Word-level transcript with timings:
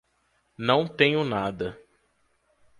Não 0.57 0.87
tenho 0.87 1.23
nada. 1.23 1.77